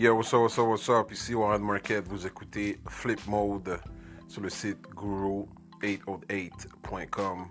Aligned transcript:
Yo, 0.00 0.14
what's 0.14 0.32
up, 0.32 0.42
what's 0.42 0.56
up, 0.56 0.68
what's 0.68 0.88
up? 0.88 1.10
Ici 1.10 1.34
Warren 1.34 1.60
Market, 1.60 2.06
vous 2.06 2.24
écoutez 2.24 2.78
Flip 2.88 3.18
Mode 3.26 3.80
sur 4.28 4.40
le 4.40 4.48
site 4.48 4.78
guru808.com. 4.94 7.46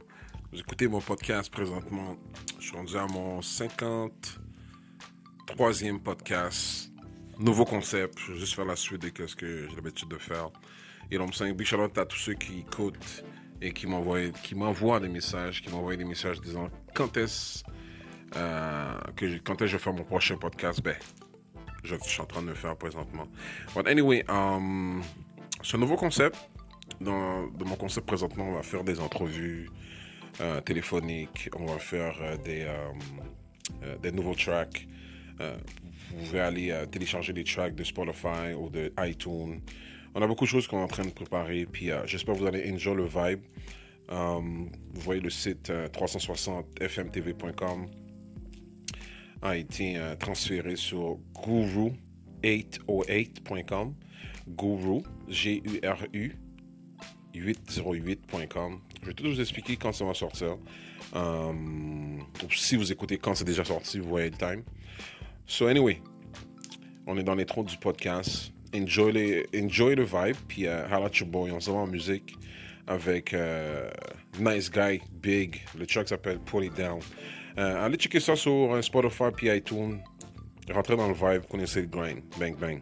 Vous 0.54 0.58
écoutez 0.58 0.88
mon 0.88 1.02
podcast 1.02 1.52
présentement. 1.52 2.16
Je 2.58 2.68
suis 2.68 2.78
rendu 2.78 2.96
à 2.96 3.06
mon 3.06 3.42
53e 3.42 6.00
podcast. 6.00 6.90
Nouveau 7.38 7.66
concept. 7.66 8.18
Je 8.18 8.32
vais 8.32 8.40
juste 8.40 8.56
faire 8.56 8.64
la 8.64 8.78
suite 8.78 9.02
de 9.02 9.28
ce 9.28 9.36
que 9.36 9.68
j'ai 9.68 9.76
l'habitude 9.76 10.08
de 10.08 10.18
faire. 10.18 10.50
Et 11.12 11.18
c'est 11.34 11.44
un 11.44 11.52
big 11.52 11.68
shout 11.68 11.98
à 11.98 12.06
tous 12.06 12.18
ceux 12.18 12.36
qui 12.36 12.60
écoutent 12.60 13.26
et 13.62 13.74
qui 13.74 13.88
m'envoient, 13.88 14.30
qui 14.42 14.56
m'envoient 14.56 15.02
des 15.02 15.10
messages, 15.10 15.62
qui 15.62 15.70
m'envoient 15.70 15.98
des 15.98 16.06
messages 16.06 16.40
disant 16.40 16.70
quand 16.94 17.18
est-ce 17.18 17.66
euh, 18.38 18.98
que 19.18 19.28
je, 19.28 19.38
quand 19.40 19.56
est-ce 19.56 19.60
que 19.60 19.68
je 19.68 19.76
vais 19.76 19.84
faire 19.84 19.92
mon 19.92 20.06
prochain 20.06 20.38
podcast? 20.38 20.82
Ben, 20.82 20.96
je, 21.88 21.96
suis 22.04 22.22
en 22.22 22.26
train 22.26 22.42
de 22.42 22.48
le 22.48 22.56
faire 22.56 22.76
présentement. 22.76 23.28
But 23.76 23.88
anyway, 23.88 24.26
um, 24.28 25.02
un 25.74 25.78
nouveau 25.78 25.96
concept. 25.96 26.36
Dans, 27.02 27.50
mon 27.66 27.76
concept 27.76 28.08
présentement, 28.08 28.48
on 28.50 28.54
va 28.54 28.64
faire 28.64 28.84
des 28.84 29.00
entrevues 29.00 29.70
euh, 30.40 30.62
téléphoniques, 30.62 31.50
on 31.56 31.66
va 31.66 31.80
faire 31.80 32.16
euh, 32.22 32.38
des, 32.38 32.64
um, 32.64 33.00
euh, 33.84 33.98
des 33.98 34.12
nouveaux 34.12 34.36
tracks. 34.36 34.88
vous 35.40 36.18
pouvez 36.26 36.40
aller 36.40 36.74
télécharger 36.92 37.34
des 37.34 37.44
tracks 37.44 37.76
de 37.76 37.84
Spotify 37.84 38.54
ou 38.58 38.70
de 38.70 38.94
iTunes. 39.00 39.60
On 40.16 40.22
a 40.22 40.28
beaucoup 40.28 40.46
de 40.46 40.50
choses 40.50 40.68
qu'on 40.68 40.80
est 40.80 40.84
en 40.84 40.88
train 40.88 41.06
de 41.06 41.12
préparer, 41.12 41.66
puis 41.66 41.90
j'espère 42.06 42.36
que 42.36 42.40
vous 42.40 42.48
allez 42.48 42.72
enjoy 42.72 42.96
le 42.96 43.06
vibe. 43.06 43.42
Um, 44.10 44.70
vous 44.94 45.02
voyez 45.02 45.20
le 45.20 45.30
site 45.30 45.70
360fmtv.com 45.70 47.88
a 49.42 49.58
été 49.58 49.98
euh, 49.98 50.16
transféré 50.16 50.76
sur 50.76 51.18
guru808.com. 51.36 53.96
Guru, 54.48 55.02
G-U-R-U, 55.28 56.36
808.com. 57.36 58.80
Je 59.02 59.08
vais 59.08 59.14
tout 59.14 59.26
vous 59.26 59.42
expliquer 59.42 59.78
quand 59.78 59.92
ça 59.92 60.06
va 60.06 60.14
sortir. 60.14 60.58
Um, 61.14 62.24
si 62.52 62.76
vous 62.76 62.92
écoutez 62.92 63.18
quand 63.18 63.34
c'est 63.36 63.46
déjà 63.46 63.64
sorti, 63.64 64.00
vous 64.00 64.10
voyez 64.10 64.30
le 64.30 64.38
time. 64.38 64.64
So 65.46 65.68
anyway, 65.68 66.02
on 67.06 67.18
est 67.18 67.24
dans 67.24 67.36
les 67.36 67.46
troncs 67.46 67.68
du 67.68 67.78
podcast. 67.78 68.52
Enjoy, 68.76 69.14
les, 69.14 69.46
enjoy 69.56 69.96
the 69.96 70.02
vibe. 70.02 70.36
Puis 70.48 70.64
uh, 70.64 70.86
Holla 70.92 71.10
Your 71.14 71.28
Boy, 71.28 71.52
on 71.52 71.60
se 71.60 71.72
va 71.72 71.78
en 71.78 71.88
musique 71.88 72.36
avec 72.88 73.34
uh, 73.34 73.92
Nice 74.40 74.72
Guy, 74.72 75.02
Big. 75.12 75.62
Le 75.78 75.86
track 75.86 76.10
s'appelle 76.10 76.40
Pull 76.40 76.66
It 76.66 76.76
Down. 76.76 77.00
Euh, 77.58 77.86
allez 77.86 77.98
checker 77.98 78.20
ça 78.20 78.36
sur 78.36 78.74
euh, 78.74 78.82
Spotify 78.84 79.32
puis 79.36 79.50
iTunes. 79.50 80.00
Rentrez 80.72 80.96
dans 80.96 81.08
le 81.08 81.14
vibe, 81.14 81.48
connaissez 81.50 81.82
le 81.82 81.88
grind. 81.88 82.22
Bang, 82.40 82.56
bang. 82.58 82.82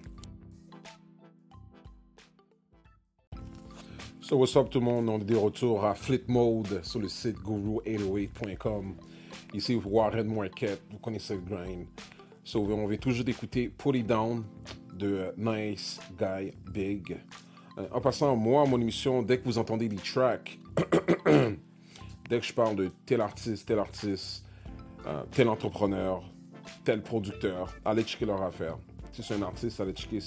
So, 4.19 4.37
what's 4.37 4.55
up 4.57 4.69
tout 4.69 4.79
le 4.79 4.85
monde? 4.85 5.07
On 5.07 5.19
est 5.19 5.23
de 5.23 5.35
retour 5.35 5.85
à 5.85 5.93
Flip 5.95 6.27
Mode 6.27 6.83
sur 6.83 6.99
le 6.99 7.07
site 7.07 7.37
guru808.com. 7.37 8.95
Ici, 9.53 9.75
Warren 9.75 10.33
Market, 10.33 10.81
vous 10.91 10.97
connaissez 10.97 11.35
le 11.35 11.41
grind. 11.41 11.85
So, 12.43 12.61
on 12.65 12.87
vient 12.87 12.97
toujours 12.97 13.23
d'écouter 13.23 13.69
Put 13.69 13.97
It 13.97 14.07
Down 14.07 14.43
de 14.93 15.31
Nice 15.37 15.99
Guy 16.19 16.51
Big. 16.69 17.17
Euh, 17.77 17.87
en 17.91 18.01
passant, 18.01 18.35
moi, 18.35 18.65
mon 18.65 18.81
émission, 18.81 19.21
dès 19.21 19.37
que 19.37 19.45
vous 19.45 19.57
entendez 19.57 19.87
des 19.87 19.97
tracks, 19.97 20.57
dès 22.29 22.39
que 22.39 22.45
je 22.45 22.53
parle 22.53 22.75
de 22.75 22.89
tel 23.05 23.21
artiste, 23.21 23.67
tel 23.67 23.79
artiste, 23.79 24.44
euh, 25.07 25.23
tel 25.31 25.49
entrepreneur, 25.49 26.23
tel 26.83 27.03
producteur, 27.03 27.71
allez 27.85 28.03
checker 28.03 28.25
leurs 28.25 28.41
affaires. 28.41 28.77
Si 29.11 29.21
c'est 29.21 29.35
un 29.35 29.43
artiste, 29.43 29.79
allez 29.79 29.93
checker, 29.93 30.19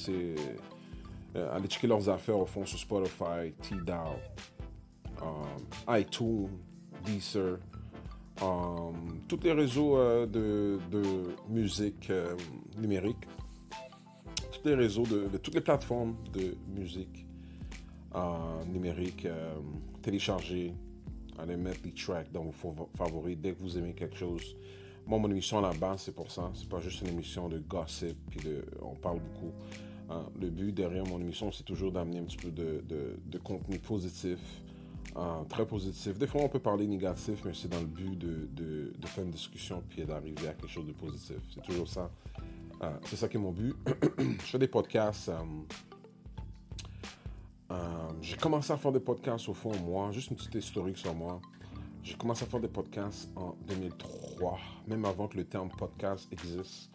euh, 1.35 1.57
allez 1.57 1.69
leurs 1.89 2.09
affaires 2.09 2.39
au 2.39 2.47
fond 2.47 2.65
sur 2.65 2.79
Spotify, 2.79 3.53
T-Dow, 3.61 3.93
um, 5.21 5.97
iTunes, 5.97 6.49
Deezer, 7.05 7.59
um, 8.41 9.21
tous 9.27 9.41
les 9.43 9.53
réseaux 9.53 9.99
euh, 9.99 10.27
de, 10.27 10.79
musique 11.49 12.13
numérique, 12.77 13.27
tous 14.53 14.69
les 14.69 14.77
réseaux 14.77 15.07
de, 15.07 15.37
toutes 15.39 15.55
les 15.55 15.61
plateformes 15.61 16.15
de 16.33 16.57
musique 16.69 17.27
numérique 18.73 19.27
téléchargées 20.03 20.75
allez 21.39 21.57
mettre 21.57 21.81
les 21.85 21.93
tracks 21.93 22.31
dans 22.33 22.45
vos 22.45 22.53
favoris 22.97 23.37
dès 23.39 23.53
que 23.53 23.63
vous 23.63 23.79
aimez 23.79 23.95
quelque 23.95 24.17
chose. 24.17 24.57
Moi, 25.07 25.19
mon 25.19 25.31
émission 25.31 25.63
base, 25.81 26.03
c'est 26.03 26.15
pour 26.15 26.31
ça. 26.31 26.51
C'est 26.55 26.69
pas 26.69 26.81
juste 26.81 27.01
une 27.01 27.09
émission 27.09 27.49
de 27.49 27.59
gossip, 27.59 28.17
puis 28.31 28.41
de, 28.41 28.65
on 28.83 28.95
parle 28.95 29.21
beaucoup. 29.21 29.53
Hein. 30.11 30.27
Le 30.39 30.51
but 30.51 30.73
derrière 30.73 31.07
mon 31.07 31.19
émission, 31.21 31.51
c'est 31.51 31.65
toujours 31.65 31.93
d'amener 31.93 32.19
un 32.19 32.25
petit 32.25 32.37
peu 32.37 32.51
de, 32.51 32.85
de, 32.87 33.39
contenu 33.39 33.79
positif, 33.79 34.39
hein, 35.17 35.45
très 35.49 35.67
positif. 35.67 36.19
Des 36.19 36.27
fois, 36.27 36.43
on 36.43 36.49
peut 36.49 36.59
parler 36.59 36.87
négatif, 36.87 37.41
mais 37.45 37.53
c'est 37.55 37.69
dans 37.69 37.81
le 37.81 37.87
but 37.87 38.19
de, 38.19 38.49
de, 38.53 39.07
faire 39.07 39.25
une 39.25 39.31
discussion, 39.31 39.83
puis 39.89 40.05
d'arriver 40.05 40.49
à 40.49 40.53
quelque 40.53 40.69
chose 40.69 40.87
de 40.87 40.93
positif. 40.93 41.39
C'est 41.55 41.63
toujours 41.63 41.89
ça. 41.89 42.11
Hein. 42.83 42.99
c'est 43.05 43.17
ça 43.17 43.29
qui 43.29 43.37
est 43.37 43.41
mon 43.41 43.53
but. 43.53 43.75
Je 44.19 44.47
fais 44.47 44.59
des 44.59 44.69
podcasts. 44.69 45.31
Euh, 47.71 47.98
j'ai 48.29 48.37
commencé 48.37 48.73
à 48.75 48.77
faire 48.77 48.93
des 48.93 49.01
podcasts 49.01 49.49
au 49.49 49.55
fond, 49.55 49.73
moi, 49.87 50.13
juste 50.13 50.31
une 50.31 50.37
petite 50.37 50.57
historique 50.57 50.99
sur 50.99 51.15
moi. 51.15 51.41
J'ai 52.03 52.15
commencé 52.15 52.45
à 52.45 52.47
faire 52.47 52.61
des 52.61 52.69
podcasts 52.69 53.31
en 53.35 53.57
2003, 53.67 54.59
même 54.87 55.07
avant 55.07 55.29
que 55.29 55.39
le 55.39 55.45
terme 55.45 55.71
podcast 55.71 56.29
existe. 56.31 56.91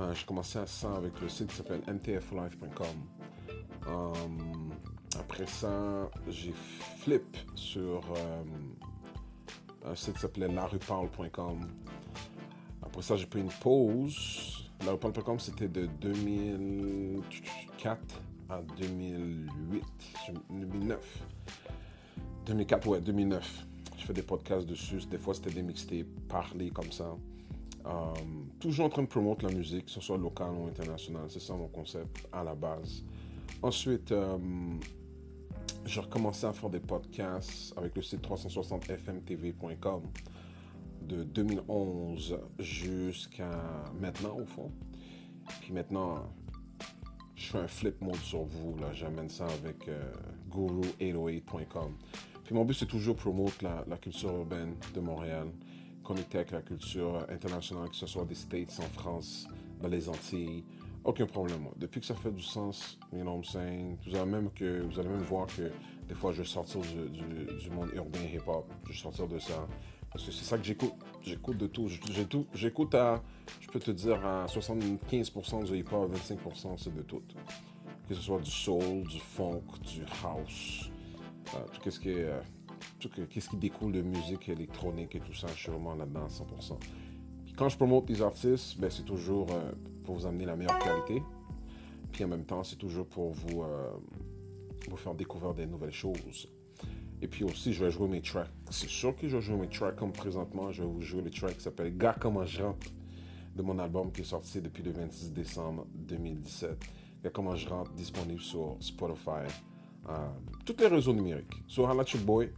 Euh, 0.00 0.14
j'ai 0.14 0.24
commencé 0.24 0.58
à 0.58 0.66
ça 0.66 0.94
avec 0.94 1.20
le 1.20 1.28
site 1.28 1.48
qui 1.48 1.56
s'appelle 1.56 1.82
ntflife.com. 1.86 2.86
Euh, 3.86 4.14
après 5.20 5.44
ça, 5.46 6.08
j'ai 6.28 6.54
flip 7.00 7.36
sur 7.54 8.02
un 9.84 9.94
site 9.94 10.14
qui 10.14 10.20
s'appelait 10.20 10.48
laruparle.com. 10.48 11.68
Après 12.82 13.02
ça, 13.02 13.16
j'ai 13.16 13.26
pris 13.26 13.40
une 13.40 13.52
pause. 13.60 14.70
Laruparle.com, 14.86 15.38
c'était 15.38 15.68
de 15.68 15.84
2004 16.00 18.22
2008, 18.76 19.84
2009. 20.50 20.98
2004, 22.46 22.86
ouais, 22.88 23.00
2009. 23.00 23.66
Je 23.98 24.04
fais 24.04 24.12
des 24.12 24.22
podcasts 24.22 24.66
dessus. 24.66 25.00
Des 25.10 25.18
fois, 25.18 25.34
c'était 25.34 25.50
des 25.50 25.62
mixtapes, 25.62 26.06
parler 26.28 26.70
comme 26.70 26.90
ça. 26.90 27.14
Euh, 27.86 27.90
toujours 28.60 28.86
en 28.86 28.88
train 28.88 29.02
de 29.02 29.08
promouvoir 29.08 29.38
la 29.42 29.56
musique, 29.56 29.86
que 29.86 29.90
ce 29.90 30.00
soit 30.00 30.18
local 30.18 30.50
ou 30.50 30.66
international. 30.66 31.24
C'est 31.28 31.40
ça 31.40 31.54
mon 31.54 31.68
concept 31.68 32.28
à 32.32 32.44
la 32.44 32.54
base. 32.54 33.04
Ensuite, 33.62 34.12
euh, 34.12 34.38
j'ai 35.84 36.00
recommencé 36.00 36.46
à 36.46 36.52
faire 36.52 36.70
des 36.70 36.80
podcasts 36.80 37.76
avec 37.76 37.96
le 37.96 38.02
site 38.02 38.26
360fmtv.com 38.26 40.02
de 41.02 41.24
2011 41.24 42.38
jusqu'à 42.58 43.50
maintenant, 44.00 44.38
au 44.38 44.46
fond. 44.46 44.70
Puis 45.60 45.72
maintenant, 45.72 46.32
un 47.58 47.68
flip 47.68 48.00
mode 48.00 48.16
sur 48.16 48.42
vous. 48.44 48.76
Là, 48.78 48.92
j'amène 48.92 49.28
ça 49.28 49.46
avec 49.46 49.88
euh, 49.88 50.12
guru808.com. 50.50 51.94
Puis 52.44 52.54
mon 52.54 52.64
but, 52.64 52.74
c'est 52.74 52.86
toujours 52.86 53.16
promouvoir 53.16 53.84
la, 53.88 53.96
culture 53.96 54.30
urbaine 54.30 54.74
de 54.94 55.00
Montréal, 55.00 55.48
connecter 56.02 56.38
avec 56.38 56.50
la 56.50 56.62
culture 56.62 57.26
internationale, 57.28 57.88
que 57.88 57.96
ce 57.96 58.06
soit 58.06 58.24
des 58.24 58.34
States, 58.34 58.78
en 58.80 59.00
France, 59.00 59.46
dans 59.80 59.88
les 59.88 60.08
Antilles. 60.08 60.64
Aucun 61.04 61.26
problème. 61.26 61.66
Depuis 61.76 62.00
que 62.00 62.06
ça 62.06 62.14
fait 62.14 62.30
du 62.30 62.42
sens, 62.42 62.98
you 63.12 63.20
know 63.20 63.32
what 63.32 63.36
I'm 63.38 63.44
saying, 63.44 63.96
vous 64.06 64.16
allez 64.16 64.30
même, 64.30 64.50
que, 64.50 64.82
vous 64.82 64.98
allez 65.00 65.08
même 65.08 65.22
voir 65.22 65.46
que 65.46 65.70
des 66.08 66.14
fois, 66.14 66.32
je 66.32 66.42
vais 66.42 66.48
sortir 66.48 66.80
du, 66.80 67.08
du, 67.10 67.56
du 67.56 67.70
monde 67.70 67.90
urbain 67.94 68.20
hip-hop. 68.20 68.72
Je 68.84 68.92
vais 68.92 68.98
sortir 68.98 69.26
de 69.28 69.38
ça. 69.38 69.66
Parce 70.12 70.26
que 70.26 70.32
c'est 70.32 70.44
ça 70.44 70.58
que 70.58 70.64
j'écoute. 70.64 70.92
J'écoute 71.22 71.56
de 71.56 71.66
tout. 71.66 71.88
J'écoute 72.54 72.94
à, 72.94 73.22
je 73.60 73.68
peux 73.68 73.78
te 73.78 73.90
dire, 73.90 74.24
à 74.26 74.46
75% 74.46 75.64
du 75.64 75.78
hip-hop, 75.78 76.12
25% 76.14 76.76
c'est 76.76 76.94
de 76.94 77.02
tout. 77.02 77.22
Que 78.08 78.14
ce 78.14 78.20
soit 78.20 78.40
du 78.40 78.50
soul, 78.50 79.04
du 79.04 79.20
funk, 79.20 79.62
du 79.82 80.02
house, 80.24 80.90
euh, 81.54 81.58
tout 81.72 81.90
ce 81.90 82.00
qui 82.00 82.10
est, 82.10 82.24
euh, 82.24 82.40
tout 82.98 83.08
ce 83.14 83.48
qui 83.48 83.56
découle 83.56 83.92
de 83.92 84.02
musique 84.02 84.48
électronique 84.48 85.14
et 85.14 85.20
tout 85.20 85.32
ça, 85.32 85.46
je 85.54 85.60
suis 85.60 85.70
vraiment 85.70 85.94
là-dedans 85.94 86.24
à 86.24 86.28
100%. 86.28 86.78
Puis 87.44 87.54
quand 87.54 87.68
je 87.68 87.76
promote 87.76 88.04
des 88.06 88.20
artistes, 88.20 88.78
ben, 88.78 88.90
c'est 88.90 89.04
toujours 89.04 89.46
euh, 89.52 89.72
pour 90.04 90.16
vous 90.16 90.26
amener 90.26 90.44
la 90.44 90.56
meilleure 90.56 90.78
qualité. 90.80 91.22
Puis 92.10 92.24
en 92.24 92.28
même 92.28 92.44
temps, 92.44 92.64
c'est 92.64 92.76
toujours 92.76 93.06
pour 93.06 93.30
vous, 93.32 93.64
vous 94.90 94.96
faire 94.98 95.14
découvrir 95.14 95.54
des 95.54 95.64
nouvelles 95.64 95.92
choses. 95.92 96.46
Et 97.22 97.28
puis 97.28 97.44
aussi, 97.44 97.72
je 97.72 97.84
vais 97.84 97.90
jouer 97.92 98.08
mes 98.08 98.20
tracks. 98.20 98.50
C'est 98.68 98.88
sûr 98.88 99.14
que 99.14 99.28
je 99.28 99.36
vais 99.36 99.42
jouer 99.42 99.56
mes 99.56 99.68
tracks 99.68 99.94
comme 99.94 100.12
présentement. 100.12 100.72
Je 100.72 100.82
vais 100.82 100.88
vous 100.88 101.00
jouer 101.00 101.22
le 101.22 101.30
track 101.30 101.56
qui 101.56 101.62
s'appelle 101.62 101.96
Gars 101.96 102.16
comment 102.18 102.44
je 102.44 102.64
rentre 102.64 102.88
de 103.54 103.62
mon 103.62 103.78
album 103.78 104.10
qui 104.10 104.22
est 104.22 104.24
sorti 104.24 104.60
depuis 104.60 104.82
le 104.82 104.90
26 104.90 105.32
décembre 105.32 105.86
2017. 105.94 106.84
Gars 107.22 107.30
comment 107.30 107.54
je 107.54 107.68
rentre 107.68 107.92
disponible 107.92 108.40
sur 108.40 108.76
Spotify, 108.80 109.46
euh, 110.08 110.28
tous 110.66 110.76
les 110.80 110.88
réseaux 110.88 111.12
numériques. 111.12 111.62
Sur 111.68 111.84
Holla 111.84 112.02
Boy, 112.24 112.50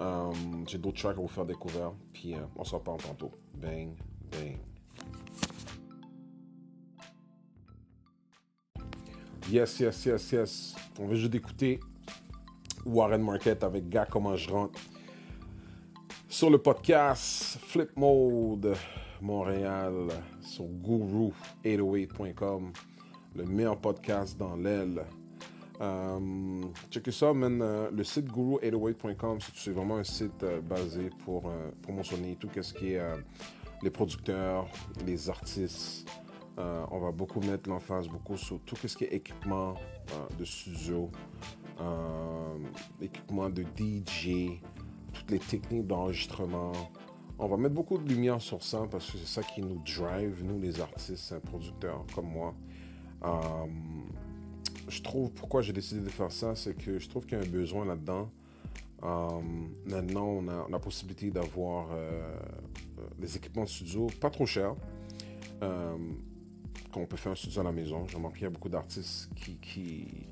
euh, 0.00 0.32
j'ai 0.66 0.78
d'autres 0.78 1.02
tracks 1.02 1.18
à 1.18 1.20
vous 1.20 1.28
faire 1.28 1.44
découvrir. 1.44 1.92
Puis 2.14 2.34
euh, 2.34 2.38
on 2.56 2.64
se 2.64 2.74
reparle 2.74 3.02
tantôt. 3.02 3.30
Bang, 3.60 3.90
bang. 4.32 4.56
Yes, 9.50 9.80
yes, 9.80 10.06
yes, 10.06 10.32
yes. 10.32 10.76
On 10.98 11.06
veut 11.06 11.16
juste 11.16 11.34
écouter 11.34 11.78
Warren 12.88 13.22
Market 13.22 13.62
avec 13.62 13.88
Gars 13.88 14.08
Comment 14.10 14.34
je 14.36 14.50
rentre. 14.50 14.80
Sur 16.28 16.50
le 16.50 16.58
podcast 16.58 17.58
Flip 17.60 17.96
Mode 17.96 18.74
Montréal, 19.20 20.08
sur 20.40 20.64
guru808.com, 20.64 22.72
le 23.36 23.44
meilleur 23.44 23.78
podcast 23.78 24.36
dans 24.38 24.56
l'aile. 24.56 25.04
Euh, 25.80 26.62
checkez 26.90 27.12
ça, 27.12 27.32
man. 27.32 27.60
Euh, 27.62 27.90
le 27.90 28.04
site 28.04 28.30
guru808.com, 28.30 29.38
c'est 29.54 29.70
vraiment 29.70 29.96
un 29.98 30.04
site 30.04 30.42
euh, 30.42 30.60
basé 30.60 31.10
pour 31.24 31.50
promotionner 31.82 32.36
tout 32.36 32.48
ce 32.60 32.72
qui 32.72 32.94
est 32.94 33.00
les 33.82 33.90
producteurs, 33.90 34.66
les 35.06 35.30
artistes, 35.30 36.10
on 36.56 36.98
va 36.98 37.12
beaucoup 37.12 37.40
mettre 37.40 37.70
l'emphase 37.70 38.08
beaucoup 38.08 38.36
sur 38.36 38.58
tout 38.62 38.74
ce 38.76 38.96
qui 38.96 39.04
est 39.04 39.14
équipement 39.14 39.74
de 40.36 40.44
studio, 40.44 41.08
équipement 43.00 43.50
de 43.50 43.62
DJ, 43.62 44.60
toutes 45.12 45.30
les 45.30 45.38
techniques 45.38 45.86
d'enregistrement. 45.86 46.72
On 47.38 47.46
va 47.46 47.56
mettre 47.56 47.74
beaucoup 47.74 47.98
de 47.98 48.08
lumière 48.08 48.40
sur 48.40 48.62
ça 48.62 48.86
parce 48.90 49.10
que 49.10 49.18
c'est 49.18 49.26
ça 49.26 49.42
qui 49.42 49.62
nous 49.62 49.80
drive, 49.84 50.42
nous 50.44 50.60
les 50.60 50.80
artistes, 50.80 51.32
un 51.32 51.40
producteur 51.40 52.04
comme 52.14 52.28
moi. 52.28 52.54
je 54.88 55.02
trouve, 55.02 55.30
pourquoi 55.32 55.62
j'ai 55.62 55.72
décidé 55.72 56.00
de 56.00 56.08
faire 56.08 56.32
ça, 56.32 56.54
c'est 56.54 56.74
que 56.76 56.98
je 56.98 57.08
trouve 57.08 57.26
qu'il 57.26 57.38
y 57.38 57.40
a 57.40 57.44
un 57.44 57.48
besoin 57.48 57.84
là-dedans. 57.84 58.30
maintenant, 59.86 60.26
on 60.26 60.48
a 60.48 60.66
la 60.68 60.78
possibilité 60.78 61.30
d'avoir 61.30 61.88
des 63.18 63.36
équipements 63.36 63.64
de 63.64 63.68
studio 63.68 64.08
pas 64.20 64.30
trop 64.30 64.46
chers 64.46 64.74
qu'on 66.92 67.06
peut 67.06 67.16
faire 67.16 67.32
un 67.32 67.36
studio 67.36 67.60
à 67.60 67.64
la 67.64 67.72
maison. 67.72 68.06
J'ai 68.06 68.16
remarqué 68.16 68.38
qu'il 68.38 68.44
y 68.44 68.46
a 68.46 68.50
beaucoup 68.50 68.68
d'artistes 68.68 69.30
qui, 69.36 70.26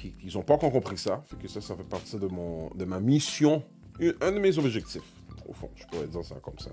qui 0.00 0.14
n'ont 0.34 0.42
pas 0.42 0.54
encore 0.54 0.72
compris 0.72 0.98
ça. 0.98 1.22
Fait 1.26 1.36
que 1.36 1.48
ça, 1.48 1.60
ça 1.60 1.76
fait 1.76 1.88
partie 1.88 2.18
de, 2.18 2.26
mon, 2.26 2.70
de 2.70 2.84
ma 2.84 3.00
mission, 3.00 3.62
un 4.20 4.32
de 4.32 4.38
mes 4.38 4.58
objectifs, 4.58 5.12
au 5.46 5.52
fond. 5.52 5.70
Je 5.76 5.84
pourrais 5.86 6.06
dire 6.06 6.24
ça 6.24 6.36
comme 6.36 6.58
ça. 6.58 6.70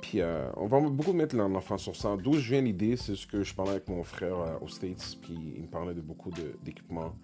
Puis 0.00 0.20
euh, 0.20 0.50
on 0.56 0.66
va 0.66 0.80
beaucoup 0.80 1.12
mettre 1.12 1.36
l'enfant 1.36 1.78
sur 1.78 1.94
ça. 1.94 2.16
D'où 2.16 2.34
je 2.34 2.52
viens 2.52 2.62
l'idée, 2.62 2.96
c'est 2.96 3.14
ce 3.14 3.26
que 3.26 3.42
je 3.42 3.54
parlais 3.54 3.72
avec 3.72 3.88
mon 3.88 4.02
frère 4.02 4.38
euh, 4.38 4.58
aux 4.60 4.68
States, 4.68 5.18
puis 5.20 5.54
il 5.56 5.62
me 5.62 5.68
parlait 5.68 5.94
de 5.94 6.00
beaucoup 6.00 6.30
d'équipements 6.62 7.14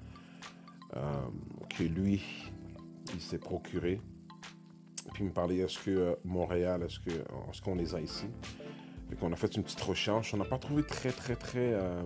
euh, 0.95 1.01
que 1.77 1.85
lui, 1.85 2.23
il 3.15 3.21
s'est 3.21 3.39
procuré. 3.39 4.01
Puis 5.15 5.25
il 5.25 5.27
me 5.27 5.33
parlait, 5.33 5.59
est-ce 5.59 5.79
que 5.79 6.19
Montréal, 6.25 6.83
est-ce 6.83 7.62
qu'on 7.62 7.79
est 7.79 7.83
les 7.83 7.95
a 7.95 8.01
ici? 8.01 8.27
On 9.23 9.32
a 9.32 9.37
fait 9.37 9.55
une 9.56 9.62
petite 9.62 9.81
recherche. 9.81 10.35
On 10.35 10.37
n'a 10.37 10.44
pas 10.44 10.58
trouvé 10.58 10.82
très, 10.82 11.11
très, 11.11 11.37
très. 11.37 11.73
Euh, 11.73 12.03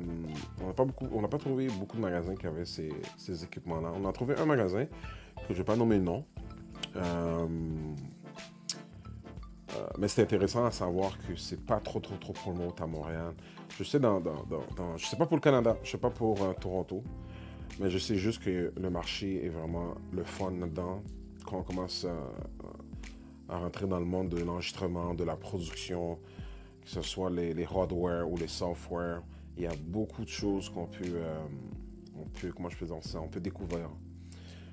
on 0.63 0.69
n'a 0.69 0.73
pas, 0.73 0.85
beaucoup, 0.85 1.09
on 1.13 1.23
pas 1.23 1.39
trouvé 1.39 1.69
beaucoup 1.69 1.97
de 1.97 2.03
magasins 2.03 2.35
qui 2.35 2.47
avaient 2.47 2.65
ces, 2.65 3.45
équipements-là. 3.45 3.93
On 3.95 4.09
a 4.09 4.13
trouvé 4.13 4.37
un 4.37 4.47
magasin, 4.47 4.85
que 4.85 4.91
je 5.49 5.53
ne 5.55 5.59
vais 5.59 5.65
pas 5.65 5.77
nommer 5.77 5.97
le 5.97 6.05
nom. 6.05 6.25
Euh, 6.97 7.47
euh, 9.77 9.87
mais 9.99 10.09
c'est 10.09 10.23
intéressant 10.23 10.65
à 10.65 10.71
savoir 10.71 11.17
que 11.27 11.37
c'est 11.37 11.65
pas 11.65 11.79
trop, 11.81 12.01
trop, 12.01 12.17
trop 12.17 12.33
promo 12.33 12.75
à 12.79 12.87
Montréal. 12.87 13.35
Je 13.79 13.85
sais, 13.85 14.01
dans, 14.01 14.21
je 14.97 15.07
sais 15.07 15.17
pas 15.17 15.27
pour 15.27 15.37
le 15.37 15.43
Canada, 15.43 15.77
je 15.83 15.91
sais 15.91 15.99
pas 15.99 16.11
pour 16.11 16.39
Toronto, 16.57 17.05
mais 17.79 17.89
je 17.89 17.99
sais 17.99 18.17
juste 18.17 18.43
que 18.43 18.73
le 18.77 18.91
marché 18.91 19.47
est 19.47 19.49
vraiment 19.49 19.95
le 20.13 20.25
fun 20.25 20.51
là-dedans. 20.59 21.03
Quand 21.47 21.59
on 21.59 21.63
commence 21.63 22.05
à 23.49 23.59
rentrer 23.59 23.87
dans 23.87 24.01
le 24.01 24.05
monde 24.05 24.29
de 24.29 24.43
l'enregistrement, 24.43 25.15
de 25.15 25.23
la 25.23 25.37
production, 25.37 26.19
que 26.91 27.03
ce 27.03 27.09
soit 27.09 27.31
les, 27.31 27.55
les, 27.55 27.65
hardware 27.65 28.29
ou 28.29 28.37
les 28.37 28.49
software. 28.49 29.23
Il 29.57 29.63
y 29.63 29.67
a 29.67 29.75
beaucoup 29.87 30.25
de 30.25 30.29
choses 30.29 30.69
qu'on 30.69 30.87
peut, 30.87 31.05
euh, 31.05 31.39
peut, 32.41 32.53
comment 32.53 32.69
je 32.69 32.85
ça, 33.03 33.21
on 33.21 33.29
peut 33.29 33.41
découvrir. 33.41 33.89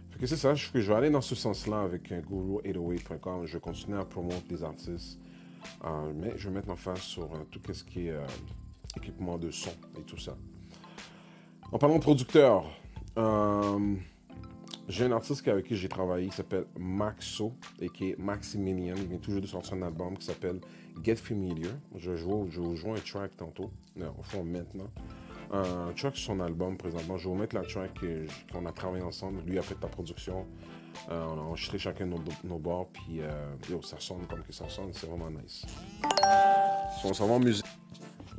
Fait 0.10 0.19
que 0.19 0.25
c'est 0.25 0.38
ça, 0.38 0.56
je, 0.56 0.72
vais 0.72 0.96
aller 0.96 1.10
dans 1.12 1.22
ce 1.22 1.36
sens-là 1.36 1.81
avec 1.81 2.12
guru808.com. 2.12 3.46
Je 3.46 3.54
vais 3.54 3.60
continuer 3.60 4.00
à 4.00 4.06
promouvoir 4.06 4.42
des 4.50 4.64
artistes, 4.64 5.19
euh, 5.84 6.12
mais 6.16 6.34
je 6.38 6.50
vais 6.50 6.56
mettre 6.56 6.68
ma 6.68 6.75
face 6.75 7.02
sur 7.02 7.25
euh, 7.25 7.44
tout 7.52 7.62
ce 7.72 7.84
qui 7.84 8.08
est 8.08 8.16
équipement 8.96 9.38
de 9.38 9.52
son 9.52 9.72
et 10.00 10.02
tout 10.02 10.18
ça. 10.18 10.36
En 11.72 11.78
parlant 11.78 11.98
de 11.98 12.02
producteur, 12.02 12.66
j'ai 14.88 15.06
un 15.06 15.12
artiste 15.12 15.48
avec 15.48 15.68
qui 15.68 15.75
j'ai 15.75 15.90
travaillé 15.90 16.30
qui 16.30 16.36
s'appelle 16.36 16.66
Maxo, 16.80 17.54
et 17.80 17.90
qui 17.90 18.12
est 18.12 18.18
Maximilian. 18.18 18.96
Il 18.98 19.08
vient 19.08 19.18
toujours 19.18 19.42
de 19.42 19.48
sortir 19.48 19.74
un 19.74 19.81
album 19.84 20.18
qui 20.18 20.25
s'appelle 20.25 20.62
Get 21.03 21.15
Familiar. 21.17 21.71
Je 21.95 22.15
joue, 22.15 22.47
je 22.49 22.75
joue 22.75 22.94
un 22.94 22.99
track 22.99 23.35
tantôt, 23.38 23.71
au 23.99 24.23
fond 24.23 24.44
maintenant. 24.44 24.89
Un 25.51 25.94
track 25.95 26.15
sur 26.17 26.33
son 26.33 26.39
album 26.39 26.77
présentement. 26.77 27.17
Je 27.17 27.23
vais 27.23 27.33
vous 27.33 27.39
mettre 27.39 27.55
la 27.55 27.63
track 27.63 27.99
qu'on 28.51 28.65
a 28.65 28.71
travaillé 28.71 29.03
ensemble. 29.03 29.41
Lui 29.45 29.57
a 29.57 29.61
fait 29.61 29.77
la 29.81 29.88
production. 29.88 30.45
Euh, 31.09 31.25
on 31.25 31.39
a 31.39 31.41
enregistré 31.41 31.77
chacun 31.77 32.05
nos, 32.05 32.19
nos 32.44 32.57
bords, 32.57 32.89
puis 32.91 33.21
euh, 33.21 33.81
ça 33.83 33.97
sonne 33.99 34.25
comme 34.27 34.44
ça 34.49 34.67
sonne, 34.67 34.89
c'est 34.94 35.07
vraiment 35.07 35.29
nice. 35.29 35.65
on 37.03 37.13
s'en 37.13 37.27
va 37.27 37.35
en 37.35 37.39
musique. 37.39 37.65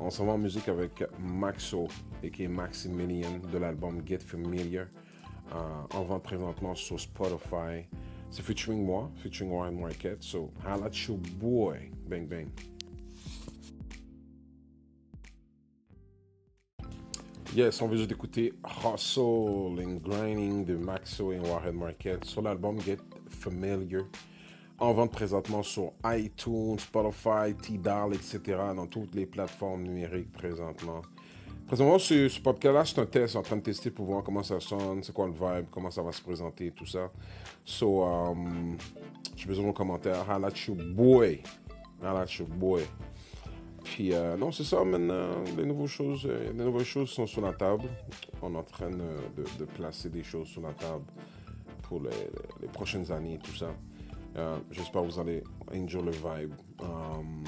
On 0.01 0.11
s'en 0.11 0.27
va 0.27 0.33
en 0.33 0.39
musique 0.39 0.69
avec 0.69 1.05
Maxo, 1.19 1.89
et 2.23 2.31
qui 2.31 2.45
est 2.45 2.49
Maximilian 2.49 3.39
de 3.53 3.59
l'album 3.59 4.03
Get 4.07 4.19
Familiar. 4.19 4.87
Euh, 5.55 5.97
en 5.97 6.03
vente 6.03 6.25
présentement 6.25 6.75
sur 6.75 7.01
Spotify. 7.01 7.87
C'est 8.31 8.43
featuring 8.43 8.85
moi, 8.85 9.11
featuring 9.23 9.51
Warren 9.51 9.81
Market. 9.81 10.23
So, 10.23 10.51
holla 10.65 10.91
your 11.09 11.19
boy. 11.41 11.91
Bang, 12.09 12.27
bang. 12.27 12.49
Yes, 17.55 17.81
on 17.81 17.89
veut 17.89 17.97
juste 17.97 18.13
écouter 18.13 18.53
Hustle 18.85 19.81
and 19.81 20.03
Grinding 20.05 20.67
de 20.67 20.77
Maxo 20.77 21.33
et 21.33 21.39
Warren 21.39 21.77
Market 21.77 22.25
sur 22.27 22.43
l'album 22.43 22.79
Get 22.81 22.99
Familiar. 23.31 24.05
En 24.79 24.93
vente 24.93 25.11
présentement 25.11 25.63
sur 25.63 25.93
iTunes, 26.05 26.79
Spotify, 26.79 27.55
Tidal, 27.61 28.15
etc. 28.15 28.41
dans 28.77 28.87
toutes 28.87 29.15
les 29.15 29.25
plateformes 29.25 29.83
numériques 29.83 30.31
présentement. 30.31 31.01
Présentement, 31.69 31.99
ce, 31.99 32.31
ce 32.31 32.41
podcast-là, 32.41 32.83
c'est 32.87 32.99
un 32.99 33.05
test 33.05 33.37
en 33.37 33.43
train 33.43 33.57
de 33.57 33.61
tester 33.61 33.91
pour 33.91 34.07
voir 34.07 34.25
comment 34.25 34.43
ça 34.43 34.59
sonne, 34.59 35.03
c'est 35.03 35.13
quoi 35.13 35.27
le 35.27 35.35
vibe, 35.35 35.67
comment 35.71 35.91
ça 35.91 36.01
va 36.01 36.13
se 36.13 36.23
présenter, 36.23 36.71
tout 36.71 36.87
ça. 36.87 37.11
So, 37.63 38.05
um, 38.05 38.79
j'ai 39.37 39.47
besoin 39.47 39.67
de 39.67 39.73
commentaires. 39.73 40.25
Holla 40.27 40.47
at 40.47 40.67
your 40.67 40.79
boy. 40.79 41.43
Holla 42.01 42.21
at 42.21 42.43
boy. 42.57 42.85
Puis, 43.85 44.15
euh, 44.15 44.39
non, 44.39 44.51
c'est 44.51 44.65
ça 44.65 44.83
maintenant. 44.83 45.45
Les 45.59 45.67
nouvelles 45.67 45.89
choses, 45.89 46.25
euh, 46.25 46.51
les 46.57 46.65
nouvelles 46.65 46.87
choses 46.87 47.11
sont 47.11 47.27
sur 47.27 47.43
la 47.43 47.53
table. 47.53 47.85
On 48.41 48.55
est 48.55 48.57
en 48.57 48.63
train 48.63 48.89
de, 48.89 49.45
de, 49.59 49.65
placer 49.67 50.09
des 50.09 50.23
choses 50.23 50.49
sur 50.49 50.63
la 50.63 50.73
table 50.73 51.05
pour 51.83 52.01
les, 52.01 52.69
prochaines 52.69 53.13
années, 53.13 53.39
tout 53.45 53.55
ça. 53.55 53.69
Euh, 54.39 54.57
J'espère 54.71 55.03
que 55.03 55.09
vous 55.09 55.21
allez 55.21 55.45
enjoy 55.75 56.03
le 56.03 56.13
vibe. 56.13 56.55
Um, 56.81 57.45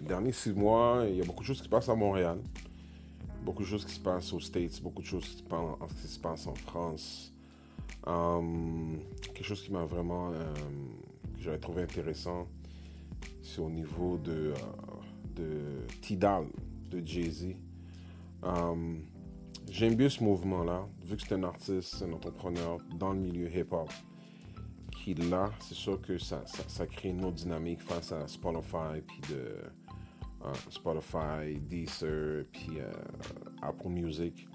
les 0.00 0.06
derniers 0.06 0.32
six 0.32 0.52
mois, 0.52 1.02
il 1.08 1.16
y 1.16 1.20
a 1.20 1.24
beaucoup 1.24 1.40
de 1.40 1.46
choses 1.48 1.58
qui 1.58 1.64
se 1.64 1.68
passent 1.68 1.88
à 1.88 1.96
Montréal 1.96 2.38
beaucoup 3.48 3.62
de 3.62 3.68
choses 3.68 3.86
qui 3.86 3.94
se 3.94 4.00
passent 4.00 4.30
aux 4.34 4.40
States, 4.40 4.78
beaucoup 4.82 5.00
de 5.00 5.06
choses 5.06 5.26
qui 5.26 6.06
se 6.06 6.18
passent, 6.18 6.46
en 6.46 6.54
France. 6.54 7.32
Um, 8.06 8.98
quelque 9.22 9.42
chose 9.42 9.62
qui 9.62 9.72
m'a 9.72 9.86
vraiment, 9.86 10.32
euh, 10.32 10.54
que 11.34 11.42
j'avais 11.42 11.58
trouvé 11.58 11.80
intéressant, 11.80 12.46
c'est 13.42 13.62
au 13.62 13.70
niveau 13.70 14.18
de, 14.18 14.52
euh, 14.52 14.54
de 15.34 15.86
Tidal, 16.02 16.44
de 16.90 17.02
Jay-Z. 17.02 17.54
Um, 18.42 19.00
j'aime 19.70 19.94
bien 19.94 20.10
ce 20.10 20.22
mouvement-là, 20.22 20.86
vu 21.06 21.16
que 21.16 21.22
c'est 21.22 21.34
un 21.34 21.44
artiste, 21.44 22.02
un 22.02 22.12
entrepreneur 22.12 22.76
dans 22.98 23.14
le 23.14 23.20
milieu 23.20 23.48
hip-hop. 23.50 23.90
Qui 24.92 25.14
là, 25.14 25.50
c'est 25.60 25.74
sûr 25.74 26.02
que 26.02 26.18
ça, 26.18 26.42
ça, 26.44 26.64
ça, 26.66 26.86
crée 26.86 27.08
une 27.08 27.24
autre 27.24 27.36
dynamique 27.36 27.80
face 27.80 28.12
à 28.12 28.28
Spotify, 28.28 29.00
puis 29.06 29.20
de 29.30 29.54
euh, 30.44 30.52
Spotify, 30.70 31.58
Deezer, 31.60 32.44
puis 32.52 32.78
euh, 32.78 32.92
Apple 33.60 33.88
Music. 33.88 34.46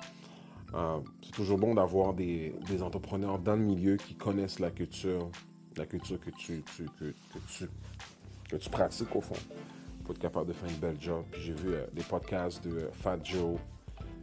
Euh, 0.74 1.00
c'est 1.22 1.34
toujours 1.34 1.58
bon 1.58 1.76
d'avoir 1.76 2.14
des, 2.14 2.54
entrepreneurs 2.82 3.38
dans 3.38 3.56
le 3.56 3.62
milieu 3.64 3.98
qui 3.98 4.16
connaissent 4.16 4.60
la 4.60 4.72
culture, 4.72 5.30
la 5.76 5.86
culture 5.86 6.20
que 6.20 6.30
tu, 6.30 6.64
que, 6.78 7.14
tu, 7.48 7.70
que 8.50 8.56
tu 8.56 8.70
pratiques 8.70 9.14
au 9.14 9.22
fond, 9.22 9.36
pour 10.04 10.16
être 10.16 10.22
capable 10.22 10.48
de 10.48 10.54
faire 10.54 10.70
une 10.70 10.78
belle 10.78 10.98
job. 11.00 11.26
j'ai 11.38 11.54
vu 11.54 11.76
des 11.92 12.04
podcasts 12.04 12.66
de 12.66 12.90
Fat 12.94 13.20
Joe, 13.24 13.60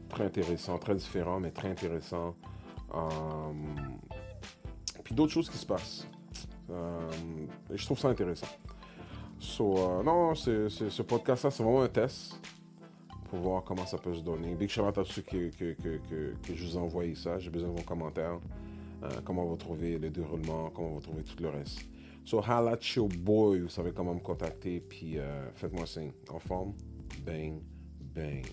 très 0.09 0.25
intéressants, 0.25 0.79
très 0.79 0.95
différents, 0.95 1.41
mais 1.41 1.51
très 1.51 1.69
intéressants. 1.69 2.35
puis 5.05 5.15
d'autres 5.15 5.33
choses 5.33 5.51
qui 5.51 5.59
se 5.59 5.67
passent. 5.67 6.09
et 6.71 7.77
je 7.77 7.85
trouve 7.85 7.99
ça 7.99 8.09
intéressant. 8.09 8.49
So, 9.41 9.75
euh, 9.79 10.03
non, 10.03 10.35
ce 10.35 11.03
podcast-là, 11.03 11.51
c'est 11.51 11.63
vraiment 11.63 11.83
un 11.83 11.89
test 11.89 12.39
pour 13.31 13.39
voir 13.39 13.65
comment 13.65 13.87
ça 13.87 13.97
peut 13.97 14.15
se 14.15 14.21
donner. 14.21 14.55
Big 14.55 14.69
shout 14.69 14.83
out 14.83 14.99
à 14.99 15.05
ceux 15.05 15.23
que, 15.23 15.49
que, 15.49 15.73
que, 15.73 15.99
que, 16.43 16.55
je 16.55 16.67
vous 16.67 16.77
ai 16.77 16.79
envoyé 16.79 17.15
ça. 17.15 17.39
J'ai 17.39 17.49
besoin 17.49 17.71
de 17.71 17.79
vos 17.79 17.85
commentaires. 17.85 18.39
Euh, 19.03 19.09
comment 19.25 19.45
vous 19.47 19.57
trouvez 19.57 19.99
le 19.99 20.11
déroulement, 20.11 20.71
comment 20.71 20.91
vous 20.91 21.01
trouvez 21.01 21.23
tout 21.23 21.43
le 21.43 21.49
reste. 21.49 21.81
So, 22.25 22.41
holla 22.41 22.77
your 22.95 23.09
boy, 23.09 23.61
vous 23.61 23.69
savez 23.71 23.93
comment 23.93 24.15
me 24.15 24.21
contacter, 24.21 24.79
puis 24.81 25.19
euh, 25.19 25.51
faites-moi 25.55 25.87
signe. 25.87 26.13
En 26.29 26.39
forme, 26.39 26.75
bang, 27.25 27.61
bang. 28.15 28.45